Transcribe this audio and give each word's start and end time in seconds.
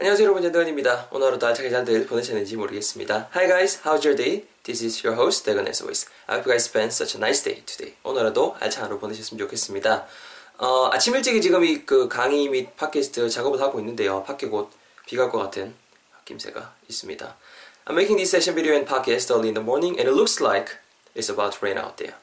안녕하세요 0.00 0.26
여러분 0.26 0.42
전대건입니다. 0.44 1.08
오늘 1.10 1.26
하루도 1.26 1.44
알차게 1.48 1.70
잘들 1.70 2.06
보내셨는지 2.06 2.54
모르겠습니다. 2.56 3.30
Hi 3.34 3.48
guys, 3.48 3.80
how's 3.82 4.06
your 4.06 4.14
day? 4.14 4.46
This 4.62 4.84
is 4.84 5.04
your 5.04 5.20
host 5.20 5.44
대건 5.44 5.66
as 5.66 5.82
always. 5.82 6.06
I 6.28 6.36
hope 6.36 6.46
you 6.48 6.54
guys 6.54 6.66
spend 6.70 6.94
such 6.94 7.16
a 7.16 7.20
nice 7.20 7.42
day 7.42 7.64
today. 7.66 7.96
오늘 8.04 8.20
하루도 8.22 8.56
알찬 8.60 8.84
하루 8.84 9.00
보내셨으면 9.00 9.40
좋겠습니다. 9.40 10.06
어, 10.58 10.90
아침 10.92 11.16
일찍이 11.16 11.40
지금 11.42 11.64
이 11.64 11.84
그 11.84 12.06
강의 12.08 12.48
및 12.48 12.76
팟캐스트 12.76 13.28
작업을 13.28 13.60
하고 13.60 13.80
있는데요. 13.80 14.22
밖에 14.22 14.46
곧 14.46 14.70
비가 15.06 15.24
올 15.24 15.30
것 15.32 15.38
같은 15.38 15.74
김새가 16.26 16.74
있습니다. 16.88 17.36
I'm 17.86 17.94
making 17.94 18.18
this 18.18 18.30
session 18.30 18.54
video 18.54 18.74
and 18.74 18.86
podcast 18.88 19.32
early 19.34 19.48
in 19.48 19.54
the 19.54 19.64
morning 19.64 19.98
and 19.98 20.06
it 20.08 20.14
looks 20.14 20.38
like 20.40 20.78
it's 21.16 21.28
about 21.28 21.58
to 21.58 21.66
rain 21.66 21.76
out 21.76 21.96
there. 21.96 22.14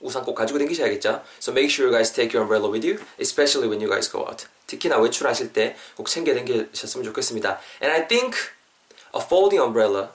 우산 0.00 0.24
꼭 0.24 0.34
가지고 0.34 0.58
다니셔야겠죠. 0.58 1.22
So 1.38 1.54
make 1.54 1.70
sure 1.70 1.86
you 1.86 1.94
guys 1.94 2.12
take 2.12 2.34
your 2.34 2.42
umbrella 2.42 2.66
with 2.66 2.82
you, 2.82 2.98
especially 3.20 3.70
when 3.70 3.78
you 3.78 3.86
guys 3.88 4.10
go 4.10 4.26
out. 4.26 4.50
특히나 4.66 4.98
외출하실 4.98 5.52
때 5.52 5.76
꼭 5.96 6.08
챙겨 6.08 6.34
다니셨으면 6.34 7.04
좋겠습니다. 7.04 7.60
And 7.82 7.92
I 8.02 8.08
think 8.08 8.36
a 9.14 9.20
folding 9.22 9.62
umbrella 9.62 10.10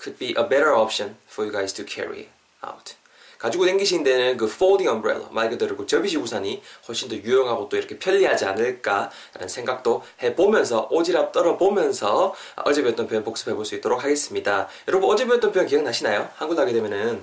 could 0.00 0.18
be 0.18 0.30
a 0.30 0.48
better 0.48 0.74
option 0.74 1.16
for 1.30 1.46
you 1.46 1.52
guys 1.52 1.72
to 1.74 1.84
carry 1.86 2.28
out. 2.66 2.94
가지고 3.38 3.66
다니시는 3.66 4.04
데는 4.04 4.36
그 4.36 4.46
folding 4.46 4.88
umbrella, 4.88 5.26
말 5.32 5.50
그대로 5.50 5.76
그 5.76 5.84
접이식 5.84 6.22
우산이 6.22 6.62
훨씬 6.86 7.08
더 7.08 7.16
유용하고 7.16 7.68
또 7.68 7.76
이렇게 7.76 7.98
편리하지 7.98 8.44
않을까라는 8.44 9.48
생각도 9.48 10.04
해보면서 10.22 10.88
오지랖 10.90 11.32
떨어보면서 11.32 12.34
어제 12.64 12.82
배웠던 12.82 13.08
표현 13.08 13.24
복습해 13.24 13.54
볼 13.54 13.64
수 13.64 13.74
있도록 13.74 14.04
하겠습니다. 14.04 14.68
여러분 14.86 15.10
어제 15.10 15.26
배웠던 15.26 15.50
표현 15.50 15.66
기억나시나요? 15.66 16.30
한국 16.36 16.56
하게 16.56 16.72
되면은 16.72 17.20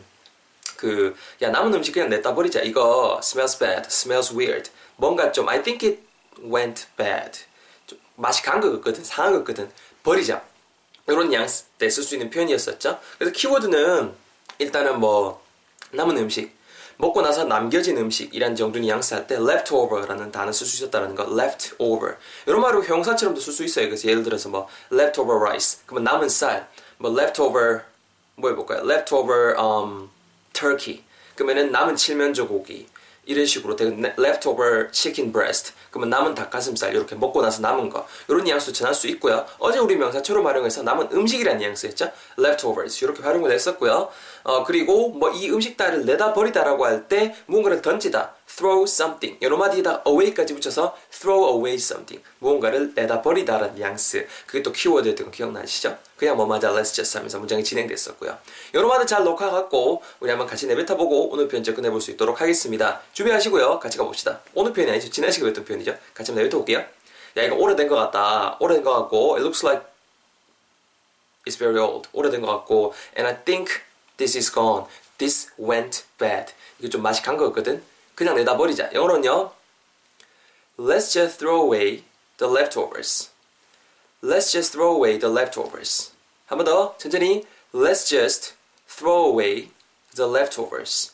그, 0.75 1.15
야, 1.41 1.49
남은 1.49 1.73
음식 1.73 1.93
그냥 1.93 2.09
냈다 2.09 2.35
버리자. 2.35 2.61
이거 2.61 3.19
smells 3.23 3.57
bad, 3.59 3.87
smells 3.87 4.33
weird. 4.33 4.71
뭔가 4.97 5.31
좀, 5.31 5.47
I 5.47 5.61
think 5.63 5.87
it 5.89 6.01
went 6.43 6.87
bad. 6.97 7.39
좀 7.87 7.99
맛이 8.15 8.41
간것 8.43 8.71
같거든, 8.77 9.03
상한 9.03 9.33
것 9.33 9.39
같거든. 9.39 9.71
버리자. 10.03 10.41
이런 11.07 11.29
뉘앙스 11.29 11.63
때 11.77 11.87
쓸 11.87 12.03
수 12.03 12.15
있는 12.15 12.29
표현이었었죠. 12.29 12.99
그래서 13.17 13.33
키워드는 13.33 14.13
일단은 14.59 14.99
뭐, 14.99 15.43
남은 15.91 16.17
음식, 16.17 16.51
먹고 16.97 17.21
나서 17.21 17.45
남겨진 17.45 17.97
음식이란 17.97 18.55
정도 18.55 18.77
뉘앙스 18.77 19.13
할 19.13 19.25
때 19.25 19.35
leftover라는 19.35 20.31
단어 20.31 20.51
쓸 20.51 20.67
수 20.67 20.75
있었다는 20.83 21.15
거 21.15 21.23
leftover 21.23 22.17
이런 22.45 22.59
말로 22.59 22.83
형사처럼도 22.83 23.39
쓸 23.39 23.53
수 23.53 23.63
있어요 23.63 23.85
그래서 23.85 24.09
예를 24.09 24.21
들어서 24.21 24.49
뭐 24.49 24.67
leftover 24.91 25.39
rice 25.39 25.79
그러면 25.85 26.03
남은 26.03 26.27
쌀 26.27 26.67
뭐 26.97 27.09
leftover 27.17 27.83
뭐 28.35 28.49
해볼까요 28.49 28.81
leftover 28.83 29.55
um, 29.57 30.09
turkey. 30.51 31.03
그러면은 31.35 31.71
남은 31.71 31.95
칠면조 31.95 32.49
고기. 32.49 32.85
이런 33.25 33.45
식으로 33.45 33.75
되게 33.75 33.91
leftover 34.17 34.87
chicken 34.91 35.31
breast. 35.31 35.73
그러면 35.91 36.09
남은 36.09 36.35
닭가슴살 36.35 36.95
이렇게 36.95 37.15
먹고 37.15 37.41
나서 37.41 37.61
남은 37.61 37.89
거 37.89 38.07
이런 38.27 38.43
뉘앙스도 38.43 38.73
전할 38.73 38.93
수 38.93 39.07
있고요. 39.07 39.45
어제 39.59 39.79
우리 39.79 39.95
명사처럼 39.95 40.45
활용해서 40.45 40.83
남은 40.83 41.09
음식이라는 41.11 41.59
뉘앙스였죠. 41.59 42.11
leftovers 42.39 43.03
이렇게 43.03 43.21
활용을 43.21 43.51
했었고요. 43.51 44.09
어 44.43 44.63
그리고 44.63 45.09
뭐 45.09 45.29
이 45.31 45.49
음식 45.51 45.77
따를 45.77 46.05
내다 46.05 46.33
버리다라고 46.33 46.85
할 46.85 47.07
때 47.07 47.35
무언가를 47.45 47.81
던지다 47.81 48.35
throw 48.55 48.83
something 48.83 49.37
여러 49.41 49.57
마디에다 49.57 50.03
away까지 50.05 50.53
붙여서 50.55 50.97
throw 51.11 51.55
away 51.55 51.75
something 51.75 52.23
무언가를 52.39 52.93
내다 52.95 53.21
버리다라는 53.21 53.75
뉘앙스 53.75 54.27
그게 54.47 54.63
또 54.63 54.71
키워드였던 54.71 55.27
거 55.27 55.31
기억나시죠? 55.31 55.97
그냥 56.17 56.35
뭐 56.35 56.45
맞아 56.45 56.71
let's 56.71 56.93
just 56.93 57.17
하면서 57.17 57.39
문장이 57.39 57.63
진행됐었고요. 57.63 58.37
여러 58.73 58.87
마디 58.87 59.07
잘 59.07 59.23
녹화갖고 59.23 60.01
우리 60.19 60.29
한번 60.29 60.47
같이 60.47 60.67
내뱉어보고 60.67 61.29
오늘 61.29 61.47
표현 61.47 61.63
접근해볼 61.63 62.01
수 62.01 62.11
있도록 62.11 62.41
하겠습니다. 62.41 63.01
준비하시고요. 63.13 63.79
같이 63.79 63.97
가봅시다. 63.97 64.41
오늘 64.53 64.73
표현이 64.73 64.91
아니죠. 64.91 65.09
지난 65.09 65.31
시간에 65.31 65.49
했던 65.49 65.63
표현이죠. 65.63 65.95
같이 66.13 66.31
한번 66.31 66.43
내뱉어볼게요. 66.43 66.79
야 67.37 67.43
이거 67.43 67.55
오래된 67.55 67.87
것 67.87 67.95
같다. 67.95 68.57
오래된 68.59 68.83
것 68.83 68.93
같고 68.93 69.35
it 69.35 69.41
looks 69.41 69.65
like 69.65 69.87
it's 71.47 71.57
very 71.57 71.79
old. 71.79 72.09
오래된 72.11 72.41
것 72.41 72.47
같고 72.47 72.93
and 73.17 73.27
I 73.27 73.43
think 73.45 73.81
this 74.17 74.37
is 74.37 74.51
gone. 74.51 74.85
This 75.17 75.51
went 75.59 76.03
bad. 76.17 76.53
이게 76.79 76.89
좀 76.89 77.01
맛이 77.01 77.21
간것 77.21 77.47
같거든. 77.49 77.83
그냥 78.18 78.36
내다 78.36 78.56
버리자. 78.56 78.90
영어로는요. 78.92 79.52
Let's 80.78 81.12
just 81.12 81.38
throw 81.38 81.62
away 81.62 82.04
the 82.38 82.50
leftovers. 82.52 83.30
Let's 84.22 84.50
just 84.50 84.72
throw 84.72 84.94
away 84.94 85.18
the 85.18 85.32
leftovers. 85.32 86.12
한 86.46 86.58
번 86.58 86.64
더 86.64 86.96
천천히. 86.98 87.44
Let's 87.72 88.08
just 88.08 88.54
throw 88.88 89.26
away 89.26 89.70
the 90.14 90.28
leftovers. 90.28 91.12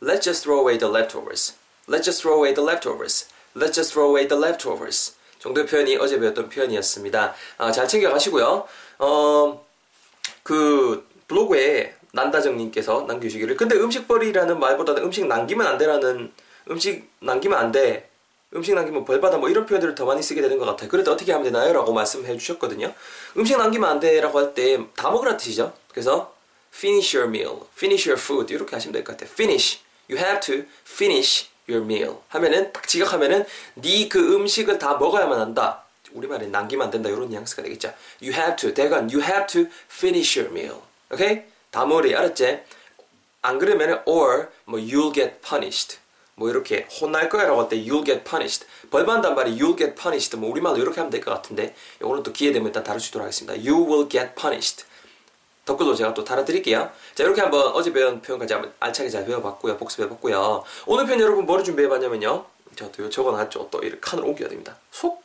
Let's 0.00 0.24
just 0.24 0.42
throw 0.42 0.60
away 0.60 0.78
the 0.78 0.88
leftovers. 0.88 1.54
Let's 1.86 2.04
just 2.04 2.22
throw 2.22 2.36
away 2.38 2.54
the 2.54 2.64
leftovers. 2.64 3.28
Let's 3.54 3.76
just 3.76 3.92
throw 3.92 4.08
away 4.08 4.26
the 4.26 4.38
leftovers. 4.38 5.14
정도의 5.40 5.66
표현이 5.66 5.96
어제 5.96 6.18
배웠던 6.18 6.48
표현이었습니다. 6.50 7.34
아, 7.58 7.72
잘 7.72 7.88
챙겨가시고요. 7.88 8.66
어, 8.98 9.66
그 10.42 11.06
블로그에 11.28 11.94
난다정님께서 12.15 13.05
남겨주시기를 13.07 13.55
근데 13.57 13.75
음식벌이라는 13.75 14.59
말보다는 14.59 15.03
음식 15.03 15.27
남기면 15.27 15.67
안 15.67 15.77
되라는 15.77 16.31
음식 16.71 17.09
남기면 17.19 17.57
안 17.57 17.71
돼. 17.71 18.09
음식 18.55 18.73
남기면 18.73 19.03
벌 19.05 19.19
받아 19.19 19.37
뭐 19.37 19.49
이런 19.49 19.65
표현들을 19.65 19.95
더 19.95 20.05
많이 20.05 20.23
쓰게 20.23 20.41
되는 20.41 20.57
것 20.57 20.65
같아요. 20.65 20.89
그래도 20.89 21.11
어떻게 21.11 21.31
하면 21.33 21.43
되나요? 21.43 21.73
라고 21.73 21.91
말씀해 21.93 22.37
주셨거든요. 22.37 22.93
음식 23.37 23.57
남기면 23.57 23.89
안 23.89 23.99
돼라고 23.99 24.39
할 24.39 24.53
때 24.53 24.77
다 24.95 25.11
먹으라 25.11 25.35
뜻이죠. 25.37 25.73
그래서 25.91 26.33
finish 26.73 27.15
your 27.17 27.29
meal, 27.29 27.59
finish 27.75 28.09
your 28.09 28.21
food 28.21 28.53
이렇게 28.53 28.75
하시면 28.75 28.93
될 28.93 29.03
것 29.03 29.13
같아요. 29.17 29.29
finish. 29.31 29.79
You 30.09 30.17
have 30.23 30.39
to 30.41 30.65
finish 30.87 31.47
your 31.67 31.83
meal 31.83 32.17
하면은 32.29 32.71
딱 32.71 32.87
지각하면은 32.87 33.45
네 33.75 34.07
그 34.07 34.35
음식을 34.35 34.77
다 34.79 34.95
먹어야만 34.97 35.39
한다. 35.39 35.83
우리말에 36.13 36.47
남기면 36.47 36.85
안 36.85 36.91
된다 36.91 37.09
이런 37.09 37.27
뉘앙스가 37.27 37.61
되겠죠. 37.63 37.93
You 38.21 38.33
have 38.33 38.55
to 38.55 38.73
대건 38.73 39.09
you 39.11 39.21
have 39.21 39.47
to 39.47 39.65
finish 39.91 40.39
your 40.39 40.49
meal. 40.57 40.79
오케이? 41.11 41.27
Okay? 41.27 41.54
다머리 41.75 42.15
알았지? 42.15 42.61
안 43.41 43.59
그러면은 43.59 43.99
or 44.05 44.47
뭐 44.63 44.79
you'll 44.79 45.13
get 45.13 45.41
punished. 45.45 45.97
뭐 46.35 46.49
이렇게 46.49 46.87
혼날 47.01 47.27
거야라고 47.27 47.63
할 47.63 47.67
때 47.67 47.75
you'll 47.75 48.05
get 48.05 48.23
punished. 48.23 48.65
벌 48.89 49.05
받는단 49.05 49.35
말이 49.35 49.57
you'll 49.59 49.77
get 49.77 49.93
punished. 49.93 50.37
뭐 50.37 50.49
우리말로 50.51 50.77
이렇게 50.77 51.01
하면 51.01 51.09
될 51.11 51.19
것 51.19 51.31
같은데 51.31 51.75
이거는 51.99 52.23
또 52.23 52.31
기회 52.31 52.53
되면 52.53 52.67
일단 52.67 52.81
다룰 52.81 53.01
수 53.01 53.09
있도록 53.09 53.25
하겠습니다. 53.25 53.53
You 53.59 53.85
will 53.85 54.07
get 54.07 54.35
punished. 54.39 54.85
댓글도 55.65 55.95
제가 55.95 56.13
또 56.13 56.23
달아드릴게요. 56.23 56.89
자 57.13 57.23
이렇게 57.25 57.41
한번 57.41 57.67
어제 57.73 57.91
배운 57.91 58.21
표현까지 58.21 58.53
한번 58.53 58.73
알차게 58.79 59.09
잘 59.09 59.25
배워봤고요. 59.25 59.75
복습해봤고요. 59.75 60.63
오늘 60.85 61.05
편 61.05 61.19
여러분 61.19 61.45
뭐를 61.45 61.65
준비해봤냐면요. 61.65 62.45
제가 62.77 62.91
또 62.93 63.09
적어놨죠. 63.09 63.67
또 63.69 63.79
이렇게 63.79 63.99
칸을 63.99 64.23
옮겨야 64.23 64.47
됩니다. 64.47 64.77
속, 64.91 65.21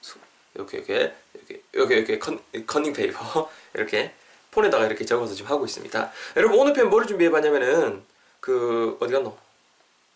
속 0.00 0.22
이렇게 0.54 0.78
이렇게 0.78 1.14
이렇게 1.34 1.62
이렇게 1.74 1.94
이렇게 1.96 2.18
컨, 2.18 2.40
컨닝 2.66 2.94
페이퍼 2.94 3.50
이렇게 3.76 4.14
폰에다가 4.56 4.86
이렇게 4.86 5.04
적어서 5.04 5.34
지금 5.34 5.50
하고 5.50 5.64
있습니다. 5.66 6.12
여러분 6.36 6.58
오늘 6.58 6.72
편 6.72 6.88
뭐를 6.88 7.06
준비해봤냐면은 7.06 8.02
그 8.40 8.96
어디 9.00 9.12
갔노? 9.12 9.36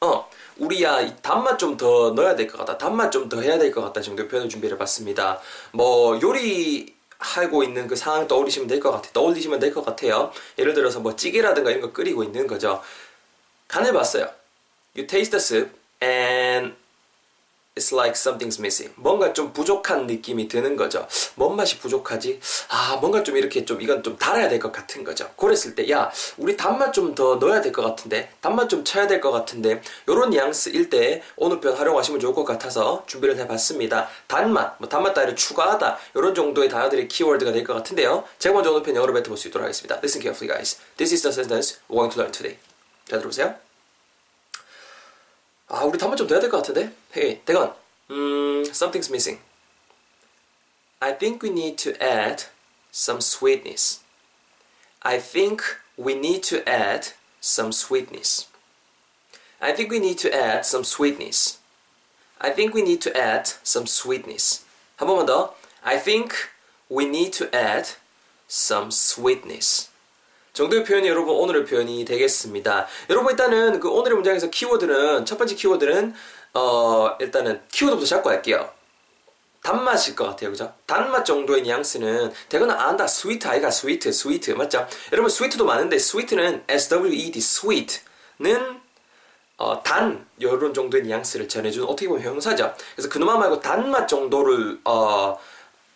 어 0.03 0.29
우리야 0.59 1.15
단맛 1.21 1.59
좀 1.59 1.77
더 1.77 2.11
넣어야 2.13 2.35
될 2.35 2.47
것 2.49 2.57
같다. 2.59 2.79
단맛 2.79 3.11
좀 3.13 3.29
더 3.29 3.41
해야 3.41 3.59
될 3.59 3.71
것 3.71 3.83
같다 3.83 4.01
정도 4.01 4.27
표현을 4.27 4.49
준비해봤습니다. 4.49 5.41
뭐 5.73 6.19
요리 6.23 6.95
하고 7.19 7.63
있는 7.63 7.87
그 7.87 7.95
상황 7.97 8.27
떠올리시면 8.27 8.67
될 8.67 8.81
것 8.81 8.91
같아요. 8.93 9.13
떠올리시면 9.13 9.59
될 9.61 9.75
것 9.75 9.85
같아요. 9.85 10.33
예를 10.59 10.73
들어서 10.73 11.01
뭐 11.01 11.15
찌개라든가 11.17 11.71
이런 11.71 11.83
거 11.83 11.93
끓이고 11.93 12.25
있는 12.25 12.47
거죠. 12.47 12.83
간을 13.69 13.93
봤어요. 13.93 14.25
You 14.97 15.07
taste 15.07 15.31
the 15.31 15.39
soup 15.39 15.71
and 16.03 16.75
it's 17.77 17.93
like 17.95 18.15
something's 18.15 18.59
missing. 18.59 18.93
뭔가 18.97 19.33
좀 19.33 19.53
부족한 19.53 20.07
느낌이 20.07 20.49
드는 20.49 20.77
거죠. 20.77 21.07
뭔 21.37 21.57
맛이 21.57 21.79
부족하지? 21.79 22.41
아, 22.69 22.97
뭔가 23.01 23.23
좀 23.23 23.37
이렇게 23.37 23.65
좀 23.65 23.81
이건 23.81 24.03
좀 24.03 24.17
달아야 24.19 24.49
될 24.49 24.59
것 24.59 24.73
같은 24.73 25.05
거죠. 25.05 25.31
그랬을 25.37 25.75
때, 25.75 25.89
야, 25.91 26.11
우리 26.37 26.57
단맛 26.57 26.93
좀 26.93 27.15
더 27.15 27.37
넣어야 27.37 27.61
될 27.61 27.73
것 27.73 27.83
같은데, 27.83 28.31
단맛 28.41 28.69
좀 28.69 28.85
쳐야 28.85 29.07
될 29.07 29.21
것 29.21 29.31
같은데, 29.31 29.81
요런 30.09 30.31
뉘앙스일 30.31 30.91
때 30.91 31.23
오늘 31.37 31.61
표현 31.61 31.77
활용하시면 31.79 32.21
좋을 32.21 32.35
것 32.35 32.45
같아서 32.45 33.05
준비를 33.07 33.37
해봤습니다. 33.39 34.09
단맛, 34.27 34.77
뭐 34.79 34.89
단맛 34.89 35.15
따위를 35.15 35.37
추가하다, 35.37 35.99
요런 36.17 36.35
정도의 36.35 36.69
단어들이 36.69 37.09
키워드가 37.09 37.53
될 37.53 37.65
것 37.65 37.75
같은데요. 37.75 38.25
제가 38.39 38.55
먼저 38.55 38.71
오늘 38.71 38.83
표현 38.83 38.97
영어로 38.97 39.13
뱉어볼 39.15 39.37
수 39.39 39.49
있도록 39.49 39.65
하겠습니다. 39.65 39.97
Listen 39.99 40.21
carefully, 40.23 40.49
guys. 40.53 40.77
This 40.97 41.15
is 41.15 41.23
the 41.23 41.33
sentence 41.33 41.79
we're 41.89 41.97
going 42.03 42.11
to 42.13 42.21
learn 42.21 42.33
today. 42.33 42.59
잘 43.09 43.19
들어보세요. 43.21 43.70
아, 45.70 45.84
우리 45.84 45.98
단맛 45.98 46.16
좀 46.16 46.28
넣어야 46.28 46.40
될 46.40 46.50
것 46.50 46.58
같은데? 46.58 46.92
Hey, 47.16 47.42
대건. 47.46 47.74
음, 48.12 48.64
something's 48.72 49.10
missing. 49.10 49.42
I 51.00 51.18
think 51.18 51.42
we 51.44 51.52
need 51.52 51.78
to 51.84 51.94
add 52.02 52.46
some 52.92 53.20
sweetness. 53.20 54.02
I 55.02 55.20
think 55.20 55.62
we 55.98 56.14
need 56.14 56.42
to 56.50 56.64
add 56.68 57.14
some 57.42 57.72
sweetness. 57.72 58.48
I 59.60 59.74
think 59.74 59.92
we 59.92 60.00
need 60.00 60.18
to 60.20 60.34
add 60.34 60.66
some 60.66 60.84
sweetness. 60.84 61.60
I 62.40 62.52
think 62.52 62.74
we 62.74 62.82
need 62.82 63.02
to 63.02 63.12
add 63.16 63.50
some 63.64 63.86
sweetness. 63.88 64.64
한 64.98 65.08
번만 65.08 65.26
더. 65.26 65.56
I 65.84 65.98
think 66.02 66.34
we 66.90 67.06
need 67.06 67.32
to 67.38 67.50
add 67.56 67.96
some 68.48 68.90
sweetness. 68.92 69.89
정도의 70.61 70.85
표현이 70.85 71.09
여러분 71.09 71.35
오늘의 71.37 71.65
표현이 71.65 72.05
되겠습니다. 72.05 72.87
여러분 73.09 73.31
일단은 73.31 73.81
그 73.81 73.89
오늘의 73.89 74.17
문장에서 74.17 74.51
키워드는 74.51 75.25
첫 75.25 75.39
번째 75.39 75.55
키워드는 75.55 76.13
어 76.53 77.17
일단은 77.19 77.63
키워드부터 77.73 78.07
잡고 78.07 78.29
할게요. 78.29 78.71
단맛일 79.63 80.15
것 80.15 80.27
같아요. 80.27 80.51
그죠? 80.51 80.73
단맛 80.85 81.25
정도의 81.25 81.63
뉘앙스는 81.63 82.33
대거나 82.51 82.75
안다. 82.75 83.07
스위트 83.07 83.49
아이가 83.49 83.71
스위트, 83.71 84.13
스위트. 84.13 84.51
맞죠? 84.51 84.87
여러분 85.13 85.31
스위트도 85.31 85.65
많은데 85.65 85.99
스위트는 85.99 86.65
S-W-E-T, 86.69 87.39
sweet는 87.39 88.81
어, 89.57 89.83
단 89.83 90.27
이런 90.39 90.75
정도의 90.75 91.05
뉘앙스를 91.05 91.49
전해주는 91.49 91.89
어떻게 91.89 92.07
보면 92.07 92.23
형사죠. 92.23 92.75
그래서 92.95 93.09
그놈아 93.09 93.39
말고 93.39 93.61
단맛 93.61 94.07
정도를 94.07 94.81
어, 94.85 95.39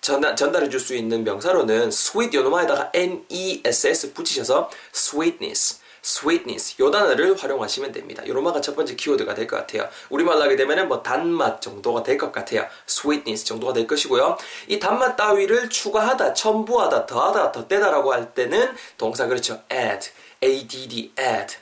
전달, 0.04 0.36
전달해 0.36 0.68
줄 0.68 0.78
수 0.80 0.94
있는 0.94 1.24
명사로는 1.24 1.88
sweet 1.88 2.36
요놈아에다가 2.36 2.90
n-e-s-s 2.92 4.12
붙이셔서 4.12 4.68
sweetness 4.94 5.80
sweetness 6.04 6.74
요 6.82 6.90
단어를 6.90 7.34
활용하시면 7.34 7.90
됩니다. 7.92 8.22
요로마가 8.26 8.60
첫 8.60 8.76
번째 8.76 8.96
키워드가 8.96 9.34
될 9.34 9.46
것 9.46 9.56
같아요. 9.56 9.88
우리말로 10.10 10.42
하게 10.42 10.56
되면은 10.56 10.88
뭐 10.88 11.02
단맛 11.02 11.62
정도가 11.62 12.02
될 12.02 12.18
것 12.18 12.32
같아요. 12.32 12.66
sweetness 12.86 13.46
정도가 13.46 13.72
될 13.72 13.86
것이고요. 13.86 14.36
이 14.68 14.78
단맛 14.78 15.16
따위를 15.16 15.70
추가하다, 15.70 16.34
첨부하다, 16.34 17.06
더하다, 17.06 17.52
덧대다라고 17.52 18.12
할 18.12 18.34
때는 18.34 18.74
동사 18.98 19.26
그렇죠. 19.26 19.62
add, 19.72 20.10
add, 20.44 21.12
add 21.18 21.56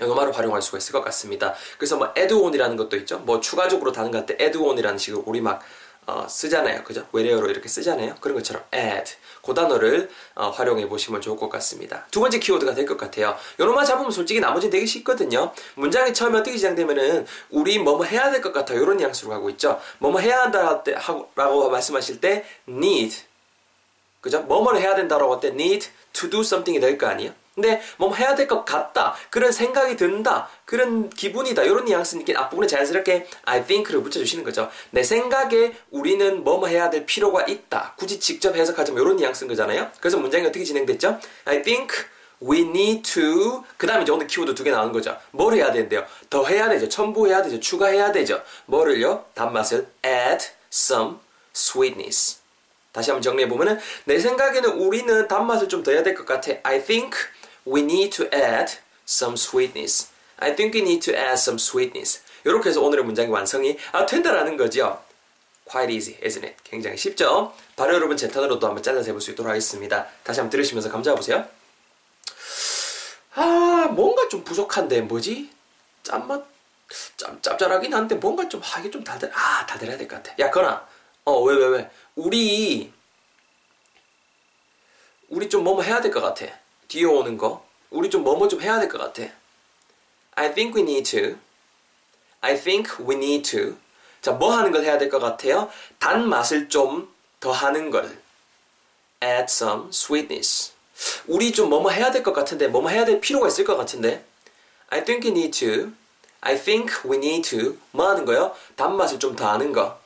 요노마를 0.00 0.34
활용할 0.34 0.62
수가 0.62 0.78
있을 0.78 0.92
것 0.92 1.04
같습니다. 1.04 1.54
그래서 1.76 1.98
뭐 1.98 2.10
add 2.16 2.32
on이라는 2.32 2.78
것도 2.78 2.96
있죠. 2.96 3.18
뭐 3.18 3.38
추가적으로 3.40 3.92
다는 3.92 4.10
것때 4.10 4.34
add 4.40 4.56
on이라는 4.56 4.96
식으로 4.96 5.24
우리 5.26 5.42
막 5.42 5.62
어, 6.06 6.26
쓰잖아요. 6.28 6.84
그죠? 6.84 7.04
외래어로 7.12 7.50
이렇게 7.50 7.68
쓰잖아요. 7.68 8.14
그런 8.20 8.36
것처럼 8.36 8.62
add 8.72 9.12
그 9.42 9.52
단어를 9.54 10.08
어, 10.36 10.50
활용해 10.50 10.88
보시면 10.88 11.20
좋을 11.20 11.36
것 11.36 11.48
같습니다. 11.48 12.06
두 12.10 12.20
번째 12.20 12.38
키워드가 12.38 12.74
될 12.74 12.86
것 12.86 12.96
같아요. 12.96 13.36
요놈만 13.58 13.84
잡으면 13.84 14.10
솔직히 14.12 14.38
나머지는 14.40 14.70
되게 14.70 14.86
쉽거든요. 14.86 15.52
문장이 15.74 16.14
처음에 16.14 16.38
어떻게 16.38 16.56
시작되면은 16.56 17.26
우리 17.50 17.78
뭐뭐 17.80 18.04
해야 18.04 18.30
될 18.30 18.40
것 18.40 18.52
같아 18.52 18.74
이런 18.74 18.96
뉘앙스로 18.98 19.30
가고 19.30 19.50
있죠. 19.50 19.80
뭐뭐 19.98 20.20
해야 20.20 20.42
한다 20.42 20.82
때 20.84 20.94
라고 21.34 21.70
말씀하실 21.70 22.20
때 22.20 22.44
need 22.68 23.16
그죠? 24.20 24.42
뭐뭐를 24.42 24.80
해야 24.80 24.94
된다라고 24.94 25.34
할 25.34 25.40
때 25.40 25.48
need 25.48 25.88
to 26.12 26.30
do 26.30 26.40
something이 26.40 26.80
될 26.80 26.96
거 26.98 27.06
아니에요? 27.08 27.32
근데 27.56 27.80
뭐 27.96 28.14
해야 28.14 28.34
될 28.34 28.46
것 28.46 28.64
같다. 28.66 29.14
그런 29.30 29.50
생각이 29.50 29.96
든다. 29.96 30.48
그런 30.66 31.08
기분이다. 31.08 31.62
이런 31.62 31.86
뉘앙스니까 31.86 32.38
앞부분에 32.38 32.68
자연스럽게 32.68 33.26
I 33.46 33.64
think를 33.64 34.02
붙여주시는 34.02 34.44
거죠. 34.44 34.70
내 34.90 35.02
생각에 35.02 35.74
우리는 35.90 36.44
뭐뭐 36.44 36.68
해야 36.68 36.90
될 36.90 37.06
필요가 37.06 37.44
있다. 37.46 37.94
굳이 37.96 38.20
직접 38.20 38.54
해석하자면 38.54 39.02
이런 39.02 39.16
뉘앙스인 39.16 39.48
거잖아요. 39.48 39.90
그래서 40.00 40.18
문장이 40.18 40.44
어떻게 40.46 40.62
진행됐죠? 40.64 41.18
I 41.46 41.62
think 41.62 41.96
we 42.46 42.60
need 42.60 43.10
to 43.14 43.64
그 43.78 43.86
다음에 43.86 44.02
이제 44.02 44.12
오늘 44.12 44.26
키워드 44.26 44.54
두 44.54 44.62
개 44.62 44.70
나오는 44.70 44.92
거죠. 44.92 45.16
뭘 45.30 45.54
해야 45.54 45.72
되는데요? 45.72 46.04
더 46.28 46.44
해야 46.44 46.68
되죠. 46.68 46.90
첨부해야 46.90 47.42
되죠. 47.42 47.58
추가해야 47.58 48.12
되죠. 48.12 48.42
뭐를요? 48.66 49.24
단맛을 49.34 49.88
add 50.04 50.44
some 50.70 51.14
sweetness. 51.54 52.36
다시 52.92 53.10
한번 53.10 53.22
정리해보면은 53.22 53.78
내 54.04 54.18
생각에는 54.18 54.70
우리는 54.72 55.26
단맛을 55.26 55.68
좀 55.70 55.82
더 55.82 55.92
해야 55.92 56.02
될 56.02 56.14
것 56.14 56.26
같아. 56.26 56.52
I 56.62 56.82
think 56.84 57.16
we 57.66 57.82
need 57.82 58.10
to 58.16 58.28
add 58.32 58.72
some 59.06 59.34
sweetness. 59.36 60.10
I 60.38 60.54
think 60.54 60.74
we 60.74 60.82
need 60.82 61.00
to 61.10 61.14
add 61.18 61.34
some 61.34 61.56
sweetness. 61.58 62.20
이렇게 62.44 62.68
해서 62.70 62.80
오늘의 62.80 63.04
문장의 63.04 63.30
완성이 63.32 63.76
아, 63.92 64.06
된다라는 64.06 64.56
거죠. 64.56 65.02
Quite 65.64 65.92
easy, 65.92 66.16
isn't 66.20 66.44
it? 66.44 66.56
굉장히 66.62 66.96
쉽죠? 66.96 67.52
바로 67.74 67.94
여러분 67.94 68.16
제 68.16 68.28
턴으로도 68.28 68.66
한번 68.66 68.82
잘라서 68.82 69.06
해볼 69.08 69.20
수 69.20 69.32
있도록 69.32 69.50
하겠습니다. 69.50 70.06
다시 70.22 70.38
한번 70.40 70.50
들으시면서 70.50 70.90
감자보세요. 70.90 71.44
아, 73.34 73.88
뭔가 73.90 74.28
좀 74.28 74.44
부족한데 74.44 75.00
뭐지? 75.02 75.50
짠맛 76.04 76.44
짭, 77.16 77.42
짭짤하긴 77.42 77.92
한데 77.92 78.14
뭔가 78.14 78.48
좀 78.48 78.60
하기 78.62 78.90
좀 78.92 79.02
달달 79.02 79.30
아 79.34 79.66
달달해야 79.66 79.98
될 79.98 80.06
것 80.06 80.22
같아. 80.22 80.34
야 80.38 80.50
건아, 80.50 80.86
어왜 81.24 81.56
왜 81.56 81.66
왜? 81.66 81.90
우리 82.14 82.92
우리 85.28 85.48
좀 85.48 85.64
뭐뭐 85.64 85.82
해야 85.82 86.00
될 86.00 86.12
것 86.12 86.20
같아. 86.20 86.46
뒤에 86.88 87.04
오는 87.04 87.36
거 87.36 87.64
우리 87.90 88.10
좀 88.10 88.22
뭐뭐 88.24 88.48
좀 88.48 88.60
해야 88.60 88.78
될 88.78 88.88
것 88.88 88.98
같아. 88.98 89.30
I 90.34 90.52
think 90.54 90.76
we 90.76 90.82
need 90.82 91.10
to. 91.18 91.38
I 92.40 92.58
think 92.60 92.90
we 93.04 93.16
need 93.16 93.50
to. 93.50 93.76
자, 94.20 94.32
뭐 94.32 94.52
하는 94.56 94.70
걸 94.72 94.84
해야 94.84 94.98
될 94.98 95.08
것 95.10 95.18
같아요? 95.18 95.70
단맛을 95.98 96.68
좀 96.68 97.08
더 97.40 97.52
하는 97.52 97.90
걸. 97.90 98.18
Add 99.22 99.46
some 99.48 99.88
sweetness. 99.88 100.72
우리 101.26 101.52
좀 101.52 101.68
뭐뭐 101.70 101.90
해야 101.90 102.10
될 102.10 102.22
것 102.22 102.32
같은데, 102.32 102.68
뭐뭐 102.68 102.88
해야 102.90 103.04
될 103.04 103.20
필요가 103.20 103.48
있을 103.48 103.64
것 103.64 103.76
같은데. 103.76 104.24
I 104.88 105.04
think 105.04 105.28
we 105.28 105.36
need 105.36 105.58
to. 105.60 105.92
I 106.40 106.56
think 106.58 106.92
we 107.08 107.16
need 107.16 107.48
to. 107.50 107.76
뭐 107.92 108.08
하는 108.08 108.24
거요? 108.24 108.54
단맛을 108.76 109.18
좀 109.18 109.36
더 109.36 109.48
하는 109.50 109.72
거. 109.72 109.98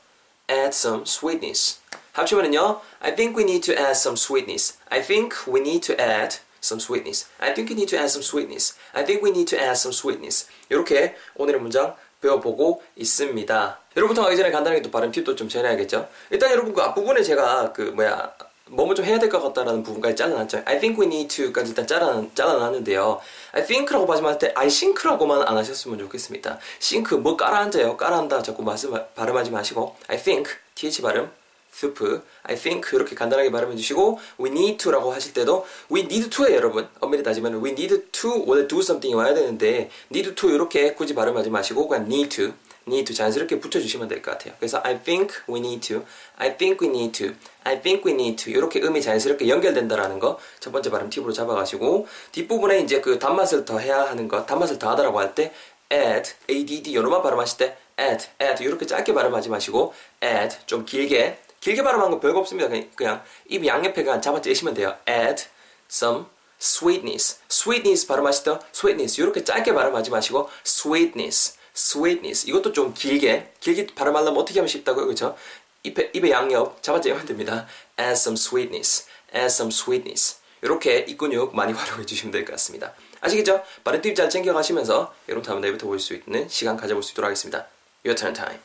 Add 0.49 0.69
some 0.75 1.03
sweetness. 1.05 1.79
합치면은요. 2.13 2.81
I 2.99 3.15
think 3.15 3.37
we 3.37 3.43
need 3.43 3.61
to 3.71 3.73
add 3.73 3.91
some 3.97 4.15
sweetness. 4.15 4.77
I 4.89 5.01
think 5.01 5.35
we 5.47 5.61
need 5.61 5.81
to 5.87 5.95
add 6.01 6.39
some 6.61 6.79
sweetness. 6.79 7.27
I 7.39 7.53
think 7.53 7.69
we 7.69 7.75
need 7.75 7.89
to 7.89 7.97
add 7.97 8.09
some 8.09 8.23
sweetness. 8.23 8.77
I 8.93 9.03
think 9.03 9.23
we 9.23 9.31
need 9.31 9.49
to 9.55 9.57
add 9.59 9.77
some 9.77 9.93
sweetness. 9.93 10.47
이렇게 10.69 11.15
오늘의 11.35 11.59
문장 11.61 11.95
배워보고 12.21 12.83
있습니다. 12.95 13.79
여러분부터 13.97 14.23
가기 14.23 14.37
전에 14.37 14.51
간단하게 14.51 14.81
또 14.83 14.91
발음 14.91 15.11
팁도 15.11 15.35
좀 15.35 15.49
전해야겠죠. 15.49 16.07
일단 16.29 16.51
여러분 16.51 16.73
그 16.73 16.81
앞부분에 16.81 17.23
제가 17.23 17.73
그 17.73 17.81
뭐야 17.81 18.31
뭐뭐 18.67 18.93
좀 18.93 19.03
해야 19.03 19.19
될 19.19 19.27
것 19.29 19.41
같다라는 19.41 19.83
부분까지 19.83 20.15
잘라놨죠. 20.15 20.61
I 20.65 20.79
think 20.79 21.01
we 21.01 21.07
need 21.07 21.27
to까지 21.35 21.71
일단 21.71 21.85
잘라, 21.85 22.23
잘라놨는데요. 22.33 23.19
I 23.51 23.65
think라고 23.65 24.05
마지막 24.05 24.37
때 24.37 24.53
I 24.55 24.69
think라고만 24.69 25.41
안 25.45 25.57
하셨으면 25.57 25.99
좋겠습니다. 25.99 26.57
think 26.79 27.17
뭐 27.17 27.35
깔아앉아요. 27.35 27.97
깔아앉다 27.97 28.43
자꾸 28.43 28.63
말씀 28.63 28.93
발음하지 29.15 29.51
마시고 29.51 29.95
I 30.07 30.21
think 30.21 30.53
th 30.75 31.01
발음 31.01 31.29
soup, 31.73 32.21
I 32.43 32.55
think 32.55 32.89
이렇게 32.93 33.15
간단하게 33.15 33.51
발음해 33.51 33.75
주시고 33.75 34.19
we 34.39 34.49
need 34.49 34.77
to라고 34.77 35.11
하실 35.13 35.33
때도 35.33 35.65
we 35.91 36.01
need 36.01 36.29
to에 36.29 36.55
여러분 36.55 36.87
엄밀히 36.99 37.23
따지면 37.23 37.63
we 37.63 37.71
need 37.71 38.11
to 38.11 38.43
원래 38.45 38.67
do 38.67 38.79
something이 38.79 39.15
와야 39.15 39.33
되는데 39.33 39.89
need 40.11 40.35
to 40.35 40.49
이렇게 40.49 40.93
굳이 40.93 41.15
발음하지 41.15 41.49
마시고 41.49 41.87
그냥 41.87 42.05
need 42.05 42.29
to 42.35 42.53
need 42.87 43.05
to 43.05 43.15
자연스럽게 43.15 43.59
붙여주시면 43.59 44.07
될 44.07 44.21
것 44.21 44.31
같아요. 44.31 44.53
그래서 44.59 44.81
I 44.83 45.01
think 45.03 45.35
we 45.47 45.59
need 45.59 45.87
to, 45.87 46.03
I 46.37 46.57
think 46.57 46.85
we 46.85 46.93
need 46.93 47.11
to, 47.23 47.35
I 47.63 47.79
think 47.81 48.03
we 48.05 48.13
need 48.13 48.43
to 48.43 48.51
이렇게 48.51 48.81
음이 48.81 49.01
자연스럽게 49.01 49.47
연결된다라는 49.47 50.19
거 50.19 50.39
첫 50.59 50.71
번째 50.71 50.89
발음 50.89 51.09
팁으로 51.09 51.31
잡아가시고 51.31 52.07
뒷부분에 52.31 52.79
이제 52.79 52.99
그 52.99 53.19
단맛을 53.19 53.65
더 53.65 53.77
해야 53.77 54.01
하는 54.09 54.27
것, 54.27 54.45
단맛을 54.45 54.79
더하다라고 54.79 55.19
할 55.19 55.35
때 55.35 55.53
add, 55.93 56.31
add 56.49 56.95
요놈만 56.95 57.21
발음하실 57.21 57.57
때 57.57 57.77
add, 57.99 58.27
add 58.41 58.63
이렇게 58.63 58.85
짧게 58.85 59.13
발음하지 59.13 59.49
마시고 59.49 59.93
add 60.23 60.57
좀 60.65 60.85
길게 60.85 61.37
길게 61.61 61.83
발음한 61.83 62.09
거 62.11 62.19
별거 62.19 62.39
없습니다. 62.39 62.67
그냥, 62.69 62.89
그냥 62.95 63.23
입 63.47 63.65
양옆에 63.65 64.03
그냥 64.03 64.21
잡아떼시면 64.21 64.73
돼요. 64.73 64.97
add 65.07 65.45
some 65.89 66.25
sweetness. 66.59 67.39
sweetness 67.49 68.05
발음하실 68.07 68.43
때 68.43 68.59
sweetness 68.73 69.21
이렇게 69.21 69.43
짧게 69.43 69.73
발음하지 69.73 70.09
마시고 70.11 70.49
sweetness, 70.65 71.57
sweetness 71.75 72.47
이것도 72.47 72.73
좀 72.73 72.93
길게 72.93 73.53
길게 73.59 73.87
발음하려면 73.95 74.39
어떻게 74.39 74.59
하면 74.59 74.67
쉽다고요, 74.67 75.05
그렇죠? 75.05 75.37
입에 75.83 76.11
입의 76.13 76.31
양옆 76.31 76.83
잡아떼면 76.83 77.25
됩니다. 77.25 77.65
add 77.99 78.11
some 78.13 78.35
sweetness, 78.35 79.07
add 79.33 79.45
some 79.45 79.69
sweetness 79.73 80.37
이렇게 80.61 80.99
이 81.07 81.17
근육 81.17 81.55
많이 81.55 81.73
활용해 81.77 82.05
주시면 82.05 82.31
될 82.31 82.45
것 82.45 82.51
같습니다. 82.53 82.93
아시겠죠? 83.21 83.63
빠른 83.83 84.01
팁 84.01 84.15
잘 84.15 84.29
챙겨가시면서 84.29 85.13
여러분 85.29 85.43
다음 85.47 85.61
내일부터 85.61 85.85
볼 85.87 85.99
수 85.99 86.13
있는 86.15 86.49
시간 86.49 86.75
가져볼 86.77 87.01
수 87.03 87.11
있도록 87.13 87.27
하겠습니다. 87.27 87.67
Your 88.05 88.15
turn 88.15 88.33
time. 88.33 88.59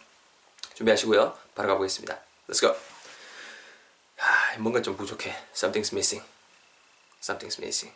준비하시고요. 0.75 1.35
바로 1.55 1.69
가보겠습니다. 1.69 2.26
Let's 2.49 2.61
go. 2.61 2.75
하, 4.17 4.59
뭔가 4.61 4.81
좀 4.83 4.97
부족해. 4.97 5.35
Something's 5.55 5.93
missing. 5.93 6.25
Something's 7.21 7.59
missing. 7.59 7.93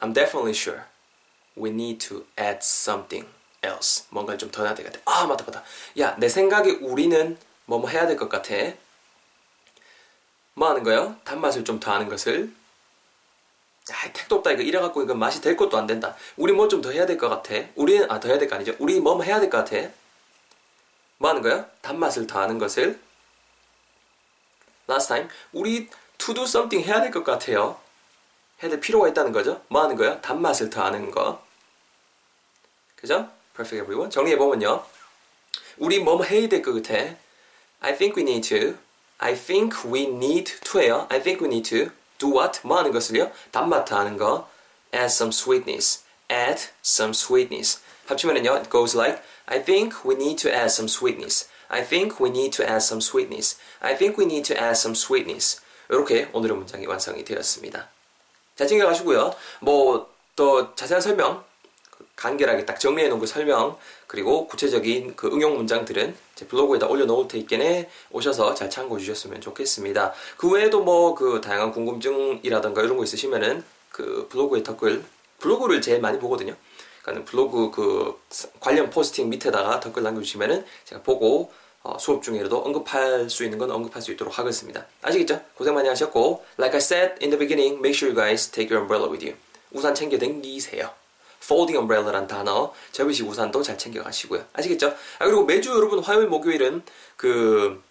I'm 0.00 0.12
definitely 0.14 0.54
sure 0.54 0.84
we 1.56 1.70
need 1.70 1.98
to 2.08 2.26
add 2.38 2.60
something 2.62 3.28
else. 3.62 4.04
뭔가를 4.10 4.38
좀더 4.38 4.64
해야 4.64 4.74
될 4.74 4.86
것 4.86 4.92
같아. 4.92 5.02
아, 5.22 5.26
맞다, 5.26 5.44
맞다. 5.44 5.62
야, 5.98 6.16
내 6.18 6.28
생각에 6.28 6.70
우리는 6.80 7.38
뭐뭐 7.66 7.88
해야 7.88 8.06
될 8.06 8.16
것 8.16 8.28
같아. 8.28 8.54
뭐 10.54 10.68
하는 10.70 10.82
거요? 10.82 11.16
단맛을 11.24 11.64
좀 11.64 11.78
더 11.80 11.92
하는 11.92 12.08
것을. 12.08 12.52
아, 13.92 14.12
택도 14.12 14.36
없다. 14.36 14.52
이거 14.52 14.62
이래갖고 14.62 15.02
이거 15.02 15.14
맛이 15.14 15.40
될 15.40 15.56
것도 15.56 15.76
안 15.76 15.86
된다. 15.86 16.16
우리 16.36 16.52
뭐 16.52 16.68
좀 16.68 16.80
더 16.80 16.90
해야 16.90 17.04
될 17.06 17.18
것 17.18 17.28
같아. 17.28 17.54
우리는, 17.74 18.10
아, 18.10 18.18
더 18.20 18.28
해야 18.28 18.38
될 18.38 18.48
거 18.48 18.56
아니죠. 18.56 18.74
우리 18.78 18.98
뭐뭐 19.00 19.22
해야 19.24 19.40
될 19.40 19.50
것 19.50 19.58
같아. 19.64 19.90
뭐 21.18 21.28
하는 21.30 21.42
거요? 21.42 21.66
단맛을 21.82 22.26
더 22.26 22.40
하는 22.40 22.58
것을. 22.58 22.98
Last 24.90 25.08
time 25.08 25.28
우리 25.52 25.88
to 26.18 26.34
do 26.34 26.42
something 26.44 26.86
해야 26.86 27.00
될 27.00 27.10
것 27.10 27.24
같아요. 27.24 27.78
해야 28.62 28.70
될 28.70 28.80
필요가 28.80 29.08
있다는 29.08 29.32
거죠. 29.32 29.62
뭐 29.68 29.82
하는 29.82 29.96
거예요? 29.96 30.20
단맛을 30.20 30.68
더하는 30.70 31.10
거. 31.10 31.42
그죠? 32.96 33.28
Perfect 33.54 33.82
everyone. 33.82 34.10
정리해 34.10 34.36
보면요. 34.36 34.84
우리 35.78 35.98
뭐 36.00 36.22
해야 36.22 36.48
될 36.48 36.62
것 36.62 36.74
같아. 36.82 37.16
I 37.80 37.96
think 37.96 38.16
we 38.16 38.22
need 38.22 38.48
to. 38.48 38.76
I 39.18 39.34
think 39.34 39.76
we 39.90 40.02
need 40.02 40.60
to예요. 40.60 41.06
I 41.08 41.22
think 41.22 41.42
we 41.44 41.48
need 41.48 41.68
to. 41.70 41.92
Do 42.18 42.28
what? 42.36 42.60
뭐 42.64 42.78
하는 42.78 42.92
것을요? 42.92 43.30
단맛 43.50 43.84
더하는 43.86 44.18
거. 44.18 44.48
Add 44.92 45.06
some 45.06 45.30
sweetness. 45.32 46.04
Add 46.30 46.68
some 46.84 47.12
sweetness. 47.14 47.80
합치면은요. 48.06 48.56
It 48.56 48.70
goes 48.70 48.94
like 48.96 49.22
I 49.46 49.62
think 49.64 50.04
we 50.04 50.14
need 50.16 50.36
to 50.42 50.50
add 50.50 50.66
some 50.68 50.88
sweetness. 50.88 51.48
I 51.70 51.82
think 51.86 52.20
we 52.20 52.30
need 52.30 52.52
to 52.56 52.64
add 52.64 52.82
some 52.82 53.00
sweetness. 53.00 53.58
I 53.80 53.96
think 53.96 54.18
we 54.18 54.26
need 54.26 54.44
to 54.52 54.56
add 54.56 54.76
some 54.76 54.94
sweetness. 54.94 55.60
이렇게 55.88 56.28
오늘의 56.32 56.56
문장이 56.56 56.86
완성이 56.86 57.24
되었습니다. 57.24 57.88
잘 58.56 58.66
챙겨가시고요. 58.66 59.34
뭐 59.60 60.10
또 60.40 60.74
자세한 60.74 61.02
설명, 61.02 61.44
간결하게 62.16 62.64
딱 62.64 62.80
정리해 62.80 63.08
놓은 63.08 63.20
그 63.20 63.26
설명, 63.26 63.76
그리고 64.06 64.46
구체적인 64.46 65.14
그 65.14 65.28
응용 65.28 65.54
문장들은 65.56 66.16
제 66.34 66.46
블로그에다 66.46 66.86
올려놓을 66.86 67.28
테니까 67.28 67.88
오셔서 68.10 68.54
잘 68.54 68.70
참고해 68.70 69.00
주셨으면 69.02 69.42
좋겠습니다. 69.42 70.14
그 70.38 70.50
외에도 70.50 70.82
뭐 70.82 71.14
그 71.14 71.42
다양한 71.42 71.72
궁금증이라던가 71.72 72.80
이런 72.82 72.96
거 72.96 73.04
있으시면은 73.04 73.62
그 73.90 74.28
블로그에 74.30 74.62
댓글, 74.62 75.04
블로그를 75.40 75.82
제일 75.82 76.00
많이 76.00 76.18
보거든요. 76.18 76.56
그러니까 77.02 77.30
블로그 77.30 77.70
그 77.70 78.20
관련 78.60 78.90
포스팅 78.90 79.28
밑에다가 79.30 79.80
댓글 79.80 80.02
남겨주시면은 80.02 80.64
제가 80.84 81.02
보고 81.02 81.52
어, 81.82 81.96
수업 81.98 82.22
중에라도 82.22 82.58
언급할 82.58 83.30
수 83.30 83.42
있는 83.42 83.56
건 83.58 83.70
언급할 83.70 84.02
수 84.02 84.12
있도록 84.12 84.38
하겠습니다. 84.38 84.86
아시겠죠? 85.00 85.40
고생 85.54 85.74
많이 85.74 85.88
하셨고, 85.88 86.44
like 86.58 86.74
I 86.74 86.78
said 86.78 87.14
in 87.22 87.30
the 87.30 87.38
beginning, 87.38 87.78
make 87.78 87.96
sure 87.96 88.12
you 88.12 88.14
guys 88.14 88.50
take 88.50 88.70
your 88.70 88.82
umbrella 88.82 89.10
with 89.10 89.24
you. 89.24 89.38
우산 89.72 89.94
챙겨 89.94 90.18
댕기세요. 90.18 90.90
folding 91.42 91.78
umbrella란 91.78 92.26
단어, 92.26 92.74
접이식 92.92 93.26
우산도 93.26 93.62
잘 93.62 93.78
챙겨가시고요. 93.78 94.44
아시겠죠? 94.52 94.94
아, 95.18 95.24
그리고 95.24 95.44
매주 95.44 95.70
여러분 95.70 96.00
화요일, 96.00 96.28
목요일은 96.28 96.82
그 97.16 97.82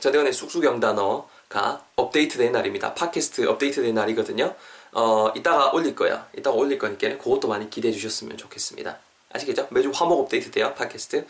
전대건의 0.00 0.32
쑥쑥 0.32 0.64
영 0.64 0.80
단어가 0.80 1.84
업데이트된 1.94 2.50
날입니다. 2.50 2.94
팟캐스트 2.94 3.46
업데이트된 3.46 3.94
날이거든요. 3.94 4.56
어, 4.92 5.32
이따가 5.36 5.70
올릴 5.72 5.94
거예요. 5.94 6.24
이따가 6.36 6.56
올릴 6.56 6.78
거니까 6.78 7.08
그것도 7.18 7.48
많이 7.48 7.70
기대해 7.70 7.92
주셨으면 7.92 8.36
좋겠습니다. 8.36 8.98
아시겠죠? 9.32 9.68
매주 9.70 9.90
화목 9.94 10.18
업데이트 10.18 10.50
돼요, 10.50 10.74
팟캐스트. 10.74 11.26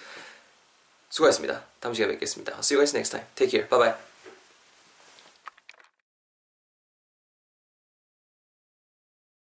수고하셨습니다. 1.10 1.64
다음 1.80 1.92
시간에 1.92 2.14
뵙겠습니다. 2.14 2.52
See 2.58 2.76
you 2.76 2.80
guys 2.80 2.94
next 2.94 3.10
time. 3.10 3.26
Take 3.34 3.50
care. 3.50 3.68
Bye 3.68 3.90
bye. 3.92 4.09